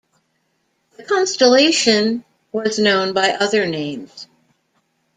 [0.97, 4.25] The constellation was known by other names.